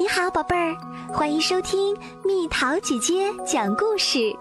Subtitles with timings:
[0.00, 0.76] 你好，宝贝儿，
[1.12, 1.92] 欢迎收听
[2.24, 4.32] 蜜桃姐姐讲故事。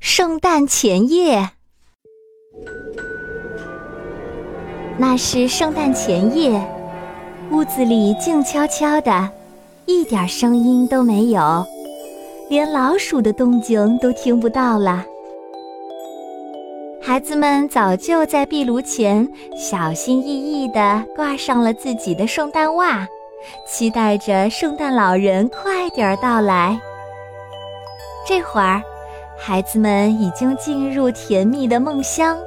[0.00, 1.50] 圣诞前夜，
[4.96, 6.58] 那是圣诞前夜，
[7.50, 9.28] 屋子里静悄悄的，
[9.84, 11.66] 一点声音都没有，
[12.48, 15.04] 连老鼠的动静都听不到了。
[17.06, 23.06] 孩子们早就在壁炉前小心翼翼地挂上了自己的圣诞袜，
[23.68, 26.80] 期待着圣诞老人快点儿到来。
[28.26, 28.82] 这会儿，
[29.36, 32.38] 孩子们已经进入甜蜜的梦乡，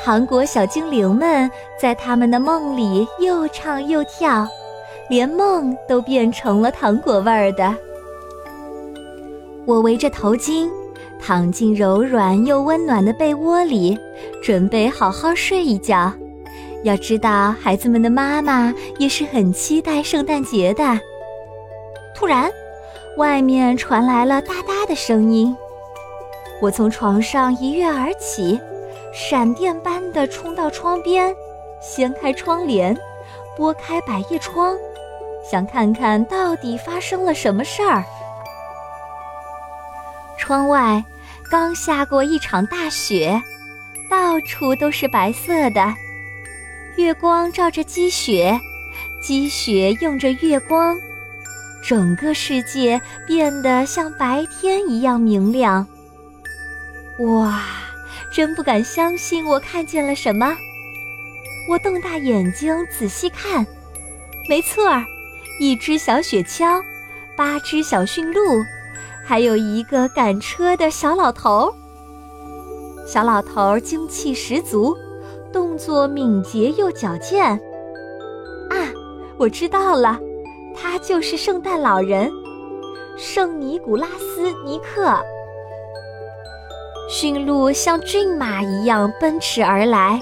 [0.00, 4.46] 糖果小精灵们在他们的梦里又唱又跳，
[5.08, 7.74] 连梦都变成了糖果味儿的。
[9.66, 10.70] 我围着头巾。
[11.22, 13.98] 躺进柔软又温暖的被窝里，
[14.42, 16.12] 准备好好睡一觉。
[16.82, 20.98] 要知道，孩子们的妈妈也是很期待圣诞节的。
[22.14, 22.50] 突然，
[23.16, 25.54] 外面传来了哒哒的声音。
[26.60, 28.58] 我从床上一跃而起，
[29.12, 31.34] 闪电般的冲到窗边，
[31.80, 32.96] 掀开窗帘，
[33.56, 34.76] 拨开百叶窗，
[35.50, 38.04] 想看看到底发生了什么事儿。
[40.50, 41.04] 窗外
[41.48, 43.40] 刚下过一场大雪，
[44.10, 45.94] 到处都是白色的。
[46.96, 48.60] 月光照着积雪，
[49.22, 50.98] 积雪映着月光，
[51.84, 55.86] 整个世界变得像白天一样明亮。
[57.20, 57.62] 哇，
[58.34, 60.52] 真不敢相信我看见了什么！
[61.68, 63.64] 我瞪大眼睛仔细看，
[64.48, 65.04] 没错儿，
[65.60, 66.82] 一只小雪橇，
[67.36, 68.64] 八只小驯鹿。
[69.30, 71.72] 还有一个赶车的小老头。
[73.06, 74.92] 小老头精气十足，
[75.52, 77.48] 动作敏捷又矫健。
[78.70, 78.90] 啊，
[79.38, 80.18] 我知道了，
[80.76, 82.28] 他就是圣诞老人，
[83.16, 85.16] 圣尼古拉斯尼克。
[87.08, 90.20] 驯鹿像骏马一样奔驰而来，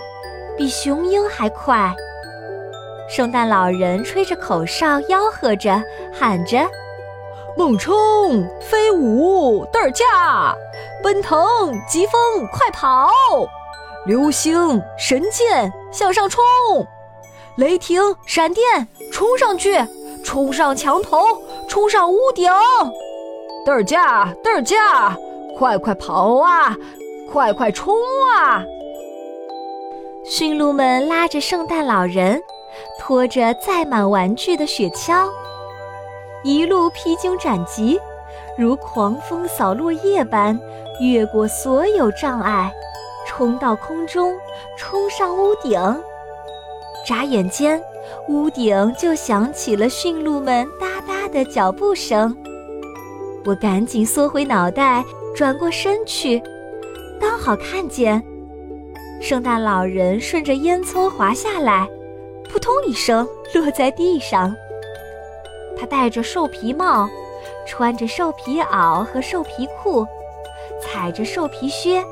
[0.55, 1.97] 比雄鹰还快。
[3.09, 5.83] 圣诞老人吹着口哨，吆喝着，
[6.13, 6.59] 喊着。
[7.59, 10.55] 猛冲，飞舞，嘚儿驾，
[11.03, 11.45] 奔腾，
[11.89, 13.11] 疾风，快跑，
[14.07, 16.41] 流星，神箭，向上冲，
[17.57, 19.77] 雷霆，闪电，冲上去，
[20.25, 21.21] 冲上墙头，
[21.67, 22.49] 冲上屋顶，
[23.67, 25.19] 嘚儿驾，嘚儿驾，
[25.59, 26.77] 快快跑啊，
[27.29, 27.93] 快快冲
[28.37, 28.63] 啊！
[30.25, 32.41] 驯鹿们拉着圣诞老人，
[33.01, 35.29] 拖着载满玩具的雪橇。
[36.45, 37.99] 一路披荆斩棘，
[38.57, 40.59] 如狂风扫落叶般，
[41.01, 42.73] 越过所有障碍，
[43.27, 44.35] 冲到空中，
[44.77, 45.81] 冲上屋顶。
[47.07, 47.83] 眨眼间，
[48.29, 52.37] 屋顶就响起了驯鹿们哒哒的脚步声。
[53.45, 55.05] 我赶紧缩回脑袋，
[55.35, 56.43] 转过身去，
[57.21, 58.23] 刚好看见
[59.21, 61.89] 圣诞老人顺着烟囱滑下来，
[62.49, 64.55] 扑通一声落在地上。
[65.79, 67.09] 他戴着兽皮帽，
[67.67, 70.07] 穿着兽皮袄和兽皮裤，
[70.83, 72.05] 踩着兽皮靴，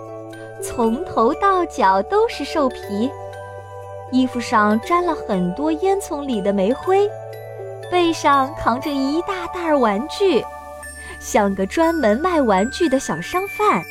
[0.63, 3.11] 从头到脚都是兽皮。
[4.13, 7.11] 衣服上沾了很多烟囱里的煤灰，
[7.91, 10.45] 背上扛着一大袋玩具，
[11.19, 13.83] 像个专门卖玩具的小商贩。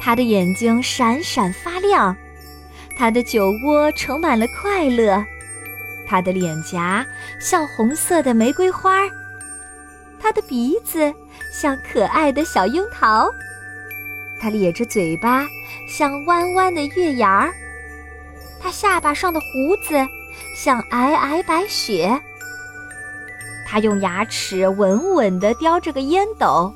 [0.00, 2.16] 他的眼睛闪闪发亮，
[2.98, 5.22] 他的酒窝盛满了快乐。
[6.14, 7.04] 他的脸颊
[7.40, 9.10] 像红色的玫瑰花儿，
[10.20, 11.12] 他的鼻子
[11.52, 13.28] 像可爱的小樱桃，
[14.40, 15.44] 他咧着嘴巴
[15.90, 17.52] 像弯弯的月牙儿，
[18.62, 20.06] 他下巴上的胡子
[20.56, 22.16] 像皑皑白雪，
[23.66, 26.72] 他用牙齿稳稳地叼着个烟斗，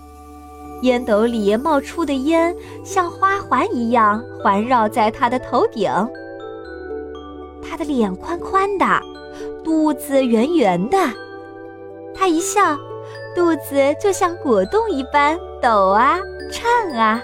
[0.82, 2.52] 烟斗里冒出的烟
[2.84, 5.88] 像花环一样环绕在他的头顶，
[7.68, 8.84] 他的脸宽宽的。
[9.64, 10.96] 肚子圆圆的，
[12.14, 12.76] 他一笑，
[13.36, 16.18] 肚子就像果冻一般抖啊
[16.50, 17.20] 颤啊。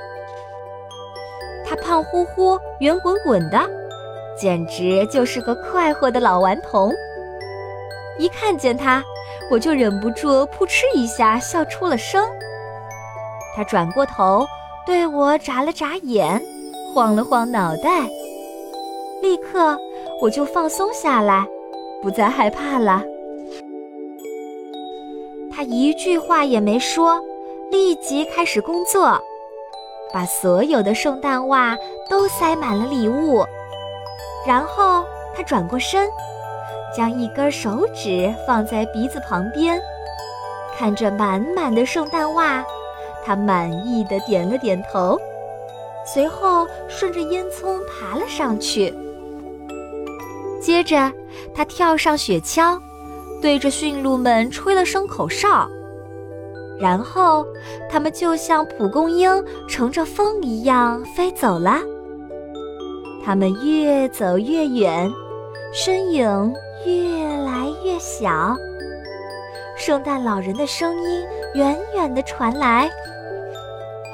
[1.67, 3.58] 他胖乎乎、圆滚滚的，
[4.38, 6.93] 简直就是个快活的老顽童。
[8.19, 9.02] 一看见他，
[9.50, 12.23] 我就忍不住扑哧一下笑出了声。
[13.56, 14.46] 他转过头
[14.87, 16.41] 对我眨了眨眼，
[16.93, 18.02] 晃了晃脑袋，
[19.23, 19.79] 立刻
[20.25, 21.47] 我就放松下来。
[22.03, 23.03] 不再害怕了。
[25.50, 27.21] 他一句话也没说，
[27.71, 29.19] 立即开始工作，
[30.12, 31.76] 把所有的圣诞袜
[32.09, 33.44] 都塞满了礼物。
[34.47, 35.05] 然后
[35.35, 36.09] 他转过身，
[36.94, 39.81] 将一根手指放在鼻子旁边，
[40.77, 42.65] 看着满满的圣诞袜，
[43.25, 45.19] 他满意的点了点头，
[46.05, 48.94] 随后顺着烟囱爬了上去。
[50.64, 51.12] 接着，
[51.55, 52.81] 他跳上雪橇，
[53.43, 55.69] 对着驯鹿们吹了声口哨，
[56.81, 57.46] 然后
[57.90, 61.81] 他们就像蒲公英乘着风一样飞走了。
[63.22, 65.12] 他们越走越远，
[65.70, 66.55] 身影
[66.87, 67.12] 越
[67.44, 68.56] 来越小。
[69.76, 71.22] 圣诞老人的声音
[71.55, 72.90] 远远地传来：“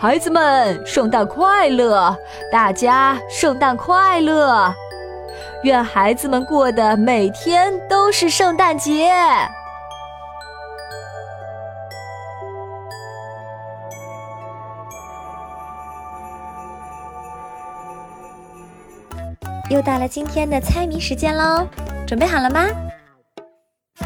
[0.03, 2.13] 孩子们，圣诞快乐！
[2.51, 4.75] 大家圣诞快乐！
[5.63, 9.13] 愿孩子们过的每天都是圣诞节。”
[19.71, 21.65] 又到了今天的猜谜时间喽，
[22.05, 22.67] 准备好了吗？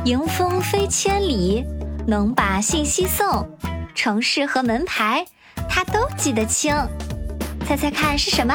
[0.05, 1.65] 迎风飞千里，
[2.07, 3.49] 能把信息送，
[3.95, 5.25] 城市和门牌
[5.67, 6.77] 他都记得清，
[7.67, 8.55] 猜猜看是什么？